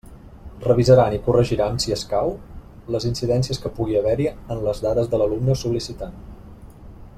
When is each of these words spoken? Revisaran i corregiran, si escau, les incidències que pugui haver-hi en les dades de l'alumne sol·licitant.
Revisaran 0.61 1.15
i 1.17 1.19
corregiran, 1.27 1.77
si 1.83 1.93
escau, 1.97 2.31
les 2.95 3.05
incidències 3.11 3.63
que 3.67 3.73
pugui 3.81 4.01
haver-hi 4.01 4.27
en 4.33 4.65
les 4.69 4.83
dades 4.87 5.13
de 5.13 5.23
l'alumne 5.23 5.61
sol·licitant. 5.65 6.21